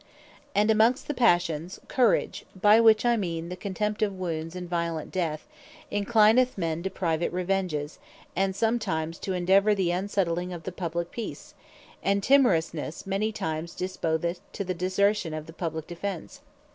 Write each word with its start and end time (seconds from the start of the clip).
And 0.55 0.71
amongst 0.71 1.07
the 1.07 1.13
Passions, 1.13 1.79
Courage, 1.87 2.43
(by 2.59 2.79
which 2.79 3.05
I 3.05 3.15
mean 3.17 3.49
the 3.49 3.55
Contempt 3.55 4.01
of 4.01 4.17
Wounds, 4.17 4.55
and 4.55 4.67
violent 4.67 5.11
Death) 5.11 5.47
enclineth 5.91 6.57
men 6.57 6.81
to 6.81 6.89
private 6.89 7.31
Revenges, 7.31 7.99
and 8.35 8.55
sometimes 8.55 9.19
to 9.19 9.33
endeavour 9.33 9.75
the 9.75 9.91
unsetling 9.91 10.53
of 10.55 10.63
the 10.63 10.71
Publique 10.71 11.11
Peace; 11.11 11.53
And 12.01 12.23
Timorousnesse, 12.23 13.05
many 13.05 13.31
times 13.31 13.75
disposeth 13.75 14.41
to 14.53 14.63
the 14.63 14.73
desertion 14.73 15.35
of 15.35 15.45
the 15.45 15.53
Publique 15.53 15.85
Defence. 15.85 16.41